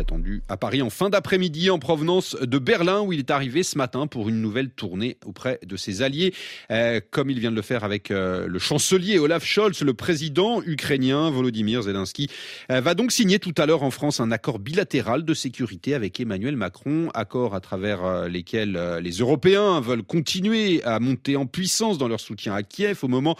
attendu 0.00 0.42
à 0.48 0.56
Paris 0.56 0.82
en 0.82 0.90
fin 0.90 1.10
d'après-midi 1.10 1.70
en 1.70 1.78
provenance 1.78 2.36
de 2.40 2.58
Berlin 2.58 3.00
où 3.02 3.12
il 3.12 3.20
est 3.20 3.30
arrivé 3.30 3.62
ce 3.62 3.78
matin 3.78 4.06
pour 4.06 4.28
une 4.28 4.40
nouvelle 4.40 4.70
tournée 4.70 5.16
auprès 5.24 5.58
de 5.66 5.76
ses 5.76 6.02
alliés. 6.02 6.34
Euh, 6.70 7.00
comme 7.10 7.30
il 7.30 7.38
vient 7.38 7.50
de 7.50 7.56
le 7.56 7.62
faire 7.62 7.84
avec 7.84 8.10
euh, 8.10 8.46
le 8.46 8.58
chancelier 8.58 9.18
Olaf 9.18 9.44
Scholz, 9.44 9.82
le 9.82 9.94
président 9.94 10.62
ukrainien 10.62 11.30
Volodymyr 11.30 11.82
Zelensky 11.82 12.28
euh, 12.70 12.80
va 12.80 12.94
donc 12.94 13.12
signer 13.12 13.38
tout 13.38 13.54
à 13.56 13.66
l'heure 13.66 13.82
en 13.82 13.90
France 13.90 14.20
un 14.20 14.30
accord 14.30 14.58
bilatéral 14.58 15.24
de 15.24 15.34
sécurité 15.34 15.94
avec 15.94 16.18
Emmanuel 16.20 16.56
Macron, 16.56 17.10
accord 17.14 17.54
à 17.54 17.60
travers 17.60 18.28
lesquels 18.28 18.78
les 19.02 19.12
Européens 19.12 19.80
veulent 19.80 20.02
continuer 20.02 20.82
à 20.84 21.00
monter 21.00 21.36
en 21.36 21.46
puissance 21.46 21.98
dans 21.98 22.08
leur 22.08 22.20
soutien 22.20 22.54
à 22.54 22.62
Kiev 22.62 23.00
au 23.02 23.08
moment 23.08 23.36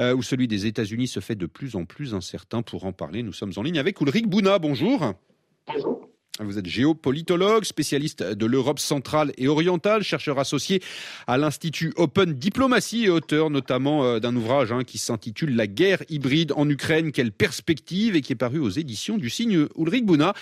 où 0.00 0.22
celui 0.22 0.48
des 0.48 0.66
États-Unis 0.66 1.08
se 1.08 1.20
fait 1.20 1.34
de 1.34 1.46
plus 1.46 1.76
en 1.76 1.84
plus 1.84 2.14
incertain. 2.14 2.62
Pour 2.62 2.84
en 2.84 2.92
parler, 2.92 3.22
nous 3.22 3.32
sommes 3.32 3.52
en 3.56 3.62
ligne 3.62 3.78
avec 3.78 4.00
Ulrich 4.00 4.26
Bouna. 4.26 4.58
Bonjour. 4.58 5.14
Vous 6.40 6.58
êtes 6.58 6.66
géopolitologue, 6.66 7.62
spécialiste 7.62 8.24
de 8.24 8.46
l'Europe 8.46 8.80
centrale 8.80 9.32
et 9.38 9.46
orientale, 9.46 10.02
chercheur 10.02 10.40
associé 10.40 10.82
à 11.28 11.38
l'Institut 11.38 11.92
Open 11.94 12.32
Diplomacy 12.32 13.04
et 13.04 13.08
auteur 13.08 13.50
notamment 13.50 14.04
euh, 14.04 14.18
d'un 14.18 14.34
ouvrage 14.34 14.72
hein, 14.72 14.82
qui 14.82 14.98
s'intitule 14.98 15.54
La 15.54 15.68
guerre 15.68 16.02
hybride 16.08 16.52
en 16.56 16.68
Ukraine, 16.68 17.12
quelle 17.12 17.30
perspective 17.30 18.16
et 18.16 18.20
qui 18.20 18.32
est 18.32 18.36
paru 18.36 18.58
aux 18.58 18.68
éditions 18.68 19.16
du 19.16 19.30
signe 19.30 19.68
Ulrich 19.78 20.04
Bouna. 20.04 20.34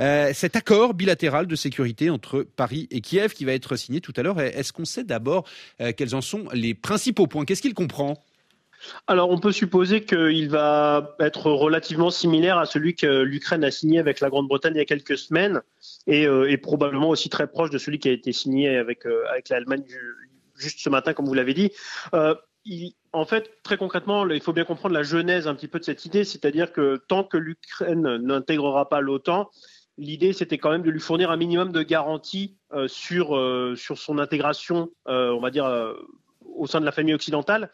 Euh, 0.00 0.30
cet 0.34 0.54
accord 0.54 0.94
bilatéral 0.94 1.48
de 1.48 1.56
sécurité 1.56 2.10
entre 2.10 2.46
Paris 2.54 2.86
et 2.92 3.00
Kiev 3.00 3.32
qui 3.34 3.44
va 3.44 3.52
être 3.52 3.74
signé 3.74 4.00
tout 4.00 4.12
à 4.14 4.22
l'heure, 4.22 4.40
est-ce 4.40 4.72
qu'on 4.72 4.84
sait 4.84 5.02
d'abord 5.02 5.48
euh, 5.80 5.90
quels 5.96 6.14
en 6.14 6.20
sont 6.20 6.44
les 6.52 6.74
principaux 6.74 7.26
points? 7.26 7.44
Qu'est-ce 7.44 7.62
qu'il 7.62 7.74
comprend? 7.74 8.22
Alors, 9.06 9.30
on 9.30 9.38
peut 9.38 9.52
supposer 9.52 10.04
qu'il 10.04 10.48
va 10.50 11.16
être 11.20 11.50
relativement 11.50 12.10
similaire 12.10 12.58
à 12.58 12.66
celui 12.66 12.94
que 12.94 13.22
l'Ukraine 13.22 13.64
a 13.64 13.70
signé 13.70 13.98
avec 13.98 14.20
la 14.20 14.30
Grande-Bretagne 14.30 14.74
il 14.74 14.78
y 14.78 14.82
a 14.82 14.86
quelques 14.86 15.18
semaines 15.18 15.62
et, 16.06 16.26
euh, 16.26 16.56
probablement 16.62 17.08
aussi 17.08 17.28
très 17.28 17.46
proche 17.46 17.70
de 17.70 17.78
celui 17.78 17.98
qui 17.98 18.08
a 18.08 18.12
été 18.12 18.32
signé 18.32 18.76
avec, 18.76 19.06
euh, 19.06 19.24
avec 19.30 19.48
l'Allemagne 19.48 19.84
juste 20.56 20.80
ce 20.80 20.90
matin, 20.90 21.14
comme 21.14 21.26
vous 21.26 21.34
l'avez 21.34 21.54
dit. 21.54 21.72
Euh, 22.14 22.34
en 23.12 23.24
fait, 23.24 23.50
très 23.62 23.78
concrètement, 23.78 24.28
il 24.28 24.42
faut 24.42 24.52
bien 24.52 24.64
comprendre 24.64 24.94
la 24.94 25.02
genèse 25.02 25.48
un 25.48 25.54
petit 25.54 25.68
peu 25.68 25.78
de 25.78 25.84
cette 25.84 26.04
idée, 26.04 26.24
c'est-à-dire 26.24 26.72
que 26.72 27.02
tant 27.08 27.24
que 27.24 27.38
l'Ukraine 27.38 28.18
n'intégrera 28.18 28.88
pas 28.88 29.00
l'OTAN, 29.00 29.50
l'idée 29.96 30.34
c'était 30.34 30.58
quand 30.58 30.70
même 30.70 30.82
de 30.82 30.90
lui 30.90 31.00
fournir 31.00 31.30
un 31.30 31.38
minimum 31.38 31.72
de 31.72 31.82
garanties 31.82 32.58
sur, 32.86 33.28
sur 33.76 33.98
son 33.98 34.18
intégration, 34.18 34.90
on 35.06 35.40
va 35.40 35.50
dire, 35.50 35.64
au 36.60 36.66
sein 36.66 36.80
de 36.80 36.84
la 36.84 36.92
famille 36.92 37.14
occidentale. 37.14 37.70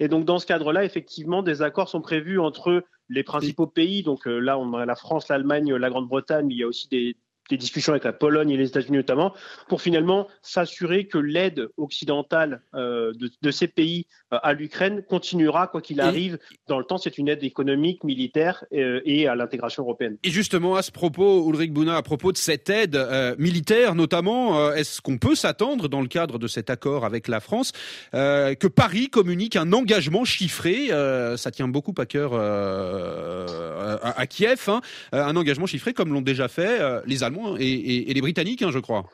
Et 0.00 0.08
donc, 0.08 0.24
dans 0.24 0.38
ce 0.38 0.46
cadre-là, 0.46 0.84
effectivement, 0.84 1.42
des 1.42 1.62
accords 1.62 1.88
sont 1.88 2.00
prévus 2.00 2.40
entre 2.40 2.84
les 3.08 3.22
principaux 3.22 3.66
pays. 3.66 4.02
Donc 4.02 4.26
euh, 4.26 4.38
là, 4.38 4.58
on 4.58 4.72
a 4.74 4.86
la 4.86 4.94
France, 4.94 5.28
l'Allemagne, 5.28 5.74
la 5.74 5.90
Grande-Bretagne, 5.90 6.46
mais 6.46 6.54
il 6.54 6.58
y 6.58 6.62
a 6.62 6.66
aussi 6.66 6.88
des, 6.88 7.16
des 7.50 7.56
discussions 7.56 7.92
avec 7.92 8.04
la 8.04 8.12
Pologne 8.12 8.50
et 8.50 8.56
les 8.56 8.68
États-Unis 8.68 8.96
notamment, 8.96 9.34
pour 9.68 9.82
finalement 9.82 10.28
s'assurer 10.40 11.06
que 11.06 11.18
l'aide 11.18 11.68
occidentale 11.76 12.62
euh, 12.74 13.12
de, 13.42 13.50
ces 13.50 13.68
pays 13.68 14.06
euh, 14.32 14.38
à 14.42 14.52
l'Ukraine 14.52 15.02
continuera, 15.08 15.66
quoi 15.66 15.82
qu'il 15.82 16.00
arrive, 16.00 16.38
dans 16.68 16.78
le 16.78 16.84
temps. 16.84 16.98
C'est 16.98 17.18
une 17.18 17.28
aide 17.28 17.42
économique, 17.42 18.04
militaire 18.04 18.64
euh, 18.72 19.00
et 19.04 19.26
à 19.26 19.34
l'intégration 19.34 19.82
européenne. 19.82 20.16
Et 20.22 20.30
justement, 20.30 20.76
à 20.76 20.82
ce 20.82 20.92
propos, 20.92 21.48
Ulrich 21.50 21.72
Bouna, 21.72 21.96
à 21.96 22.02
propos 22.02 22.32
de 22.32 22.36
cette 22.36 22.70
aide 22.70 22.98
militaire 23.38 23.94
notamment, 23.94 24.72
est-ce 24.72 25.00
qu'on 25.00 25.18
peut 25.18 25.34
s'attendre, 25.34 25.88
dans 25.88 26.00
le 26.00 26.08
cadre 26.08 26.38
de 26.38 26.46
cet 26.46 26.70
accord 26.70 27.04
avec 27.04 27.26
la 27.28 27.40
France, 27.40 27.72
que 28.12 28.66
Paris 28.66 29.08
communique 29.08 29.56
un 29.56 29.72
engagement 29.72 30.24
chiffré 30.24 30.88
Ça 31.36 31.50
tient 31.50 31.68
beaucoup 31.68 31.94
à 31.98 32.06
cœur 32.06 32.34
à, 32.34 34.26
Kiev, 34.26 34.68
hein, 34.68 34.80
un 35.12 35.36
engagement 35.36 35.66
chiffré 35.66 35.92
comme 35.92 36.12
l'ont 36.12 36.20
déjà 36.20 36.48
fait 36.48 36.80
les 37.06 37.24
Allemands 37.24 37.39
et, 37.58 38.12
les 38.12 38.20
Britanniques, 38.20 38.62
hein, 38.62 38.70
je 38.70 38.78
crois. 38.78 39.04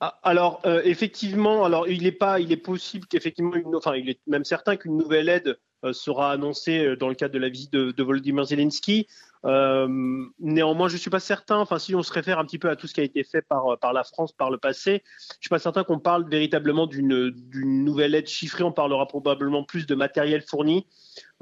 Ah, 0.00 0.18
alors 0.22 0.60
euh, 0.66 0.82
effectivement, 0.84 1.64
alors 1.64 1.88
il 1.88 2.06
est 2.06 2.12
pas, 2.12 2.40
il 2.40 2.52
est 2.52 2.56
possible 2.56 3.06
qu'effectivement, 3.06 3.54
enfin 3.74 3.94
il 3.94 4.10
est 4.10 4.20
même 4.26 4.44
certain 4.44 4.76
qu'une 4.76 4.96
nouvelle 4.96 5.28
aide 5.28 5.58
sera 5.92 6.32
annoncée 6.32 6.84
euh, 6.84 6.96
dans 6.96 7.08
le 7.08 7.14
cadre 7.14 7.34
de 7.34 7.38
la 7.38 7.48
visite 7.48 7.72
de, 7.72 7.90
de 7.92 8.02
Volodymyr 8.02 8.44
Zelensky. 8.44 9.06
néanmoins, 9.44 10.88
je 10.88 10.96
suis 10.96 11.10
pas 11.10 11.20
certain. 11.20 11.58
Enfin, 11.58 11.78
si 11.78 11.94
on 11.94 12.02
se 12.02 12.12
réfère 12.12 12.38
un 12.38 12.44
petit 12.44 12.58
peu 12.58 12.70
à 12.70 12.76
tout 12.76 12.86
ce 12.86 12.94
qui 12.94 13.00
a 13.00 13.04
été 13.04 13.24
fait 13.24 13.42
par 13.42 13.92
la 13.92 14.04
France 14.04 14.32
par 14.32 14.50
le 14.50 14.58
passé, 14.58 15.02
je 15.18 15.36
suis 15.40 15.48
pas 15.50 15.58
certain 15.58 15.84
qu'on 15.84 15.98
parle 15.98 16.28
véritablement 16.28 16.86
d'une 16.86 17.84
nouvelle 17.84 18.14
aide 18.14 18.28
chiffrée. 18.28 18.64
On 18.64 18.72
parlera 18.72 19.06
probablement 19.06 19.64
plus 19.64 19.86
de 19.86 19.94
matériel 19.94 20.42
fourni. 20.42 20.86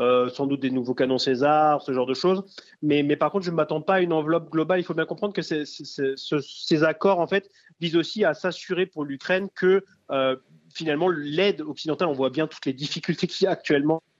Euh, 0.00 0.28
sans 0.28 0.46
doute 0.46 0.60
des 0.60 0.70
nouveaux 0.70 0.94
canons 0.94 1.18
César, 1.18 1.82
ce 1.82 1.92
genre 1.92 2.06
de 2.06 2.14
choses. 2.14 2.44
Mais, 2.82 3.04
par 3.16 3.30
contre, 3.30 3.44
je 3.44 3.50
ne 3.50 3.56
m'attends 3.56 3.80
pas 3.80 3.94
à 3.94 4.00
une 4.00 4.12
enveloppe 4.12 4.50
globale. 4.50 4.80
Il 4.80 4.84
faut 4.84 4.94
bien 4.94 5.04
comprendre 5.06 5.32
que 5.32 5.42
ces 5.42 6.84
accords, 6.84 7.20
en 7.20 7.26
fait, 7.26 7.50
visent 7.80 7.96
aussi 7.96 8.24
à 8.24 8.34
s'assurer 8.34 8.86
pour 8.86 9.04
l'Ukraine 9.04 9.48
que 9.54 9.84
euh, 10.10 10.36
finalement 10.74 11.08
l'aide 11.08 11.60
occidentale, 11.60 12.08
on 12.08 12.12
voit 12.12 12.30
bien 12.30 12.46
toutes 12.46 12.66
les 12.66 12.72
difficultés 12.72 13.26
qu'il 13.26 13.44
y 13.44 13.48
a 13.48 13.50
actuellement 13.50 13.96
euh, 13.96 14.11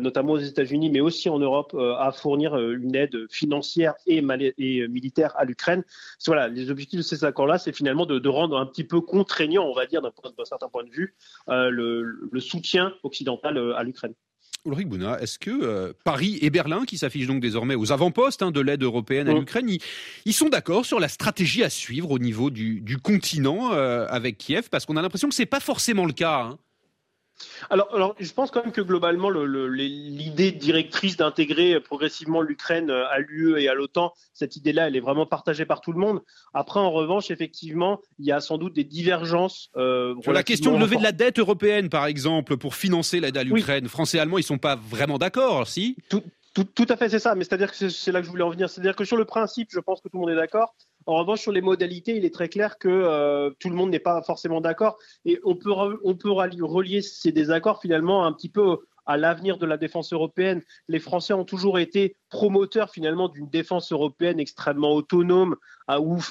notamment 0.00 0.32
aux 0.32 0.38
États-Unis, 0.38 0.90
mais 0.90 1.00
aussi 1.00 1.28
en 1.28 1.38
Europe, 1.38 1.76
à 1.98 2.12
fournir 2.12 2.56
une 2.56 2.94
aide 2.94 3.26
financière 3.30 3.94
et, 4.06 4.22
et 4.58 4.88
militaire 4.88 5.34
à 5.36 5.44
l'Ukraine. 5.44 5.84
Voilà, 6.26 6.48
les 6.48 6.70
objectifs 6.70 6.98
de 6.98 7.04
ces 7.04 7.24
accords-là, 7.24 7.58
c'est 7.58 7.74
finalement 7.74 8.06
de, 8.06 8.28
rendre 8.28 8.56
un 8.56 8.66
petit 8.66 8.84
peu 8.84 9.00
contraignant, 9.00 9.64
on 9.64 9.74
va 9.74 9.86
dire, 9.86 10.02
d'un 10.02 10.12
certain 10.44 10.68
point 10.68 10.84
de 10.84 10.90
vue, 10.90 11.14
le, 11.48 12.02
le, 12.02 12.40
soutien 12.40 12.92
occidental 13.02 13.58
à 13.76 13.82
l'Ukraine. 13.82 14.14
Ulrich 14.64 14.88
Bouna, 14.88 15.20
est-ce 15.20 15.38
que 15.38 15.50
euh, 15.50 15.92
Paris 16.04 16.38
et 16.40 16.50
Berlin, 16.50 16.84
qui 16.84 16.96
s'affichent 16.96 17.26
donc 17.26 17.40
désormais 17.40 17.74
aux 17.74 17.90
avant-postes 17.90 18.42
hein, 18.42 18.52
de 18.52 18.60
l'aide 18.60 18.82
européenne 18.82 19.28
à 19.28 19.32
l'Ukraine, 19.32 19.68
ils, 20.24 20.32
sont 20.32 20.48
d'accord 20.48 20.86
sur 20.86 21.00
la 21.00 21.08
stratégie 21.08 21.64
à 21.64 21.70
suivre 21.70 22.10
au 22.10 22.18
niveau 22.18 22.50
du, 22.50 22.98
continent 23.02 23.72
euh, 23.72 24.06
avec 24.08 24.38
Kiev? 24.38 24.68
Parce 24.70 24.86
qu'on 24.86 24.96
a 24.96 25.02
l'impression 25.02 25.28
que 25.28 25.34
ce 25.34 25.42
n'est 25.42 25.46
pas 25.46 25.60
forcément 25.60 26.06
le 26.06 26.12
cas. 26.12 26.42
Hein. 26.42 26.58
Alors, 27.70 27.94
alors, 27.94 28.14
je 28.18 28.32
pense 28.32 28.50
quand 28.50 28.62
même 28.62 28.72
que 28.72 28.80
globalement, 28.80 29.30
l'idée 29.30 30.52
directrice 30.52 31.16
d'intégrer 31.16 31.80
progressivement 31.80 32.40
l'Ukraine 32.40 32.90
euh, 32.90 33.06
à 33.08 33.18
l'UE 33.18 33.60
et 33.60 33.68
à 33.68 33.74
l'OTAN, 33.74 34.12
cette 34.34 34.56
idée-là, 34.56 34.88
elle 34.88 34.96
est 34.96 35.00
vraiment 35.00 35.26
partagée 35.26 35.66
par 35.66 35.80
tout 35.80 35.92
le 35.92 35.98
monde. 35.98 36.22
Après, 36.54 36.80
en 36.80 36.90
revanche, 36.90 37.30
effectivement, 37.30 38.00
il 38.18 38.26
y 38.26 38.32
a 38.32 38.40
sans 38.40 38.58
doute 38.58 38.74
des 38.74 38.84
divergences. 38.84 39.68
Euh, 39.76 40.14
Sur 40.22 40.32
la 40.32 40.42
question 40.42 40.74
de 40.74 40.78
lever 40.78 40.96
de 40.96 41.02
la 41.02 41.12
dette 41.12 41.38
européenne, 41.38 41.88
par 41.88 42.06
exemple, 42.06 42.56
pour 42.56 42.74
financer 42.74 43.20
l'aide 43.20 43.36
à 43.36 43.44
l'Ukraine, 43.44 43.88
Français 43.88 44.18
et 44.18 44.20
Allemands, 44.20 44.38
ils 44.38 44.44
sont 44.44 44.58
pas 44.58 44.76
vraiment 44.76 45.18
d'accord, 45.18 45.66
si? 45.66 45.96
Tout, 46.08 46.22
tout, 46.54 46.64
tout, 46.64 46.86
à 46.88 46.96
fait, 46.96 47.08
c'est 47.08 47.18
ça. 47.18 47.34
Mais 47.34 47.44
c'est-à-dire 47.44 47.72
que 47.72 47.88
c'est 47.88 48.12
là 48.12 48.20
que 48.20 48.26
je 48.26 48.30
voulais 48.30 48.44
en 48.44 48.50
venir. 48.50 48.68
C'est-à-dire 48.68 48.96
que 48.96 49.04
sur 49.04 49.16
le 49.16 49.24
principe, 49.24 49.68
je 49.72 49.80
pense 49.80 50.00
que 50.00 50.08
tout 50.08 50.16
le 50.16 50.20
monde 50.20 50.30
est 50.30 50.36
d'accord. 50.36 50.74
En 51.06 51.16
revanche, 51.16 51.40
sur 51.40 51.52
les 51.52 51.60
modalités, 51.60 52.16
il 52.16 52.24
est 52.24 52.34
très 52.34 52.48
clair 52.48 52.78
que 52.78 52.88
euh, 52.88 53.50
tout 53.58 53.68
le 53.68 53.76
monde 53.76 53.90
n'est 53.90 53.98
pas 53.98 54.22
forcément 54.22 54.60
d'accord. 54.60 54.98
Et 55.24 55.40
on 55.44 55.56
peut, 55.56 55.72
on 56.04 56.14
peut 56.14 56.30
relier 56.30 57.02
ces 57.02 57.32
désaccords 57.32 57.80
finalement 57.80 58.24
un 58.24 58.32
petit 58.32 58.48
peu 58.48 58.78
à 59.06 59.16
l'avenir 59.16 59.58
de 59.58 59.66
la 59.66 59.76
défense 59.76 60.12
européenne. 60.12 60.62
Les 60.88 61.00
Français 61.00 61.32
ont 61.32 61.44
toujours 61.44 61.78
été 61.78 62.16
promoteurs 62.28 62.90
finalement 62.90 63.28
d'une 63.28 63.48
défense 63.48 63.92
européenne 63.92 64.38
extrêmement 64.38 64.92
autonome, 64.92 65.56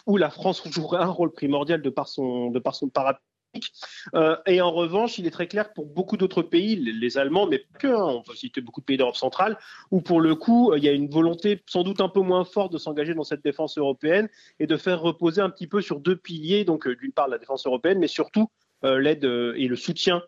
où, 0.08 0.18
la 0.18 0.30
France 0.30 0.64
jouerait 0.72 1.02
un 1.02 1.08
rôle 1.08 1.32
primordial 1.32 1.82
de 1.82 1.90
par 1.90 2.08
son, 2.08 2.50
de 2.50 2.60
par 2.60 2.76
son 2.76 2.90
parapluie 2.90 3.31
euh, 4.16 4.36
et 4.46 4.62
en 4.62 4.72
revanche, 4.72 5.18
il 5.18 5.28
est 5.28 5.32
très 5.32 5.48
clair 5.48 5.70
que 5.70 5.74
pour 5.74 5.86
beaucoup 5.86 6.18
d'autres 6.18 6.42
pays, 6.42 6.76
les, 6.76 7.18
Allemands, 7.18 7.48
mais 7.48 7.60
pas 7.60 7.80
que, 7.80 7.88
hein, 7.88 8.06
on 8.06 8.22
peut 8.22 8.36
citer 8.36 8.62
beaucoup 8.62 8.82
de 8.82 8.86
pays 8.86 8.98
d'Europe 8.98 9.16
centrale, 9.16 9.58
où 9.92 10.02
pour 10.02 10.22
le 10.22 10.36
coup, 10.36 10.74
il 10.76 10.84
y 10.84 10.90
a 10.90 10.92
une 10.92 11.10
volonté 11.10 11.62
sans 11.68 11.84
doute 11.84 12.02
un 12.02 12.10
peu 12.10 12.22
moins 12.22 12.46
forte 12.46 12.72
de 12.72 12.78
s'engager 12.78 13.14
dans 13.14 13.24
cette 13.24 13.44
défense 13.44 13.78
européenne 13.78 14.30
et 14.60 14.68
de 14.68 14.78
faire 14.78 15.02
reposer 15.02 15.42
un 15.42 15.50
petit 15.50 15.68
peu 15.68 15.82
sur 15.82 16.00
deux 16.00 16.16
piliers, 16.16 16.64
donc 16.64 16.88
euh, 16.88 16.96
d'une 16.96 17.12
part 17.12 17.28
la 17.28 17.38
défense 17.38 17.66
européenne, 17.66 18.00
mais 18.00 18.08
surtout 18.08 18.50
euh, 18.84 19.00
l'aide 19.00 19.26
et 19.26 19.68
le 19.68 19.76
soutien 19.76 20.24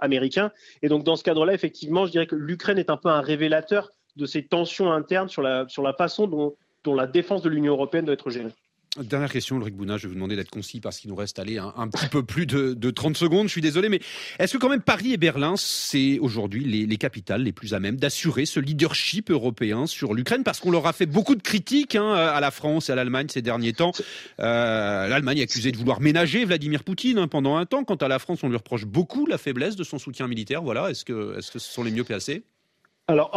américain. 0.00 0.50
Et 0.82 0.88
donc 0.88 1.04
dans 1.04 1.16
ce 1.16 1.24
cadre-là, 1.24 1.54
effectivement, 1.54 2.06
je 2.06 2.12
dirais 2.12 2.26
que 2.26 2.34
l'Ukraine 2.36 2.78
est 2.78 2.90
un 2.90 2.96
peu 2.96 3.08
un 3.08 3.20
révélateur 3.20 3.90
de 4.16 4.26
ces 4.26 4.46
tensions 4.46 4.92
internes 4.92 5.28
sur 5.28 5.42
la, 5.42 5.68
sur 5.68 5.82
la 5.82 5.92
façon 5.92 6.26
dont, 6.26 6.56
dont 6.84 6.94
la 6.94 7.06
défense 7.06 7.42
de 7.42 7.50
l'Union 7.50 7.74
européenne 7.74 8.06
doit 8.06 8.14
être 8.14 8.30
gérée. 8.30 8.52
Dernière 9.02 9.30
question, 9.30 9.56
Ulrich 9.56 9.74
Bouna, 9.74 9.98
je 9.98 10.04
vais 10.04 10.08
vous 10.08 10.14
demander 10.14 10.36
d'être 10.36 10.50
concis 10.50 10.80
parce 10.80 10.98
qu'il 10.98 11.10
nous 11.10 11.16
reste 11.16 11.38
allé 11.38 11.58
un, 11.58 11.88
petit 11.88 12.06
peu 12.08 12.22
plus 12.22 12.46
de, 12.46 12.90
30 12.90 13.16
secondes, 13.16 13.46
je 13.46 13.52
suis 13.52 13.60
désolé, 13.60 13.88
mais 13.88 14.00
est-ce 14.38 14.54
que 14.54 14.58
quand 14.58 14.70
même 14.70 14.80
Paris 14.80 15.12
et 15.12 15.16
Berlin, 15.18 15.54
c'est 15.56 16.18
aujourd'hui 16.18 16.64
les, 16.64 16.96
capitales 16.96 17.42
les 17.42 17.52
plus 17.52 17.74
à 17.74 17.80
même 17.80 17.96
d'assurer 17.96 18.46
ce 18.46 18.58
leadership 18.58 19.30
européen 19.30 19.86
sur 19.86 20.14
l'Ukraine? 20.14 20.44
Parce 20.44 20.60
qu'on 20.60 20.70
leur 20.70 20.86
a 20.86 20.94
fait 20.94 21.04
beaucoup 21.04 21.34
de 21.34 21.42
critiques 21.42 21.94
hein, 21.94 22.10
à 22.10 22.40
la 22.40 22.50
France 22.50 22.88
et 22.88 22.92
à 22.92 22.94
l'Allemagne 22.94 23.26
ces 23.28 23.42
derniers 23.42 23.74
temps. 23.74 23.92
Euh, 24.40 25.08
L'Allemagne 25.08 25.38
est 25.38 25.42
accusée 25.42 25.72
de 25.72 25.76
vouloir 25.76 26.00
ménager 26.00 26.44
Vladimir 26.44 26.82
Poutine 26.82 27.18
hein, 27.18 27.28
pendant 27.28 27.56
un 27.56 27.66
temps. 27.66 27.84
Quant 27.84 27.96
à 27.96 28.08
la 28.08 28.18
France, 28.18 28.44
on 28.44 28.48
lui 28.48 28.56
reproche 28.56 28.86
beaucoup 28.86 29.26
la 29.26 29.36
faiblesse 29.36 29.76
de 29.76 29.84
son 29.84 29.98
soutien 29.98 30.26
militaire. 30.26 30.62
Voilà, 30.62 30.90
est-ce 30.90 31.04
que, 31.04 31.36
est 31.36 31.40
-ce 31.40 31.52
que 31.52 31.58
ce 31.58 31.70
sont 31.70 31.82
les 31.82 31.90
mieux 31.90 32.04
placés? 32.04 32.44
Alors, 33.08 33.30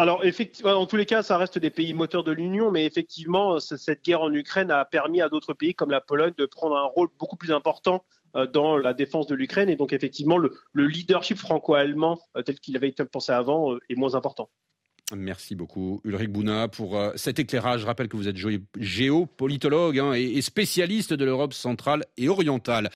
en 0.63 0.85
tous 0.87 0.95
les 0.95 1.05
cas, 1.05 1.21
ça 1.21 1.37
reste 1.37 1.59
des 1.59 1.69
pays 1.69 1.93
moteurs 1.93 2.23
de 2.23 2.31
l'Union, 2.31 2.71
mais 2.71 2.85
effectivement, 2.85 3.59
cette 3.59 4.03
guerre 4.03 4.21
en 4.21 4.33
Ukraine 4.33 4.71
a 4.71 4.83
permis 4.83 5.21
à 5.21 5.29
d'autres 5.29 5.53
pays 5.53 5.75
comme 5.75 5.91
la 5.91 6.01
Pologne 6.01 6.33
de 6.35 6.47
prendre 6.47 6.75
un 6.75 6.85
rôle 6.85 7.09
beaucoup 7.19 7.35
plus 7.35 7.51
important 7.51 8.03
euh, 8.35 8.47
dans 8.47 8.77
la 8.77 8.93
défense 8.93 9.27
de 9.27 9.35
l'Ukraine, 9.35 9.69
et 9.69 9.75
donc 9.75 9.93
effectivement, 9.93 10.37
le, 10.37 10.51
leadership 10.75 11.37
franco-allemand 11.37 12.19
euh, 12.35 12.41
tel 12.41 12.59
qu'il 12.59 12.75
avait 12.77 12.89
été 12.89 13.03
pensé 13.05 13.31
avant 13.31 13.73
euh, 13.73 13.79
est 13.89 13.95
moins 13.95 14.15
important. 14.15 14.49
Merci 15.15 15.55
beaucoup 15.55 16.01
Ulrich 16.03 16.29
Bouna 16.29 16.67
pour 16.67 17.01
cet 17.15 17.39
éclairage. 17.39 17.81
Je 17.81 17.87
rappelle 17.87 18.07
que 18.07 18.15
vous 18.15 18.27
êtes 18.27 18.37
géopolitologue 18.77 19.97
hein, 19.97 20.13
et 20.13 20.39
spécialiste 20.43 21.13
de 21.13 21.25
l'Europe 21.25 21.53
centrale 21.53 22.03
et 22.15 22.29
orientale. 22.29 22.87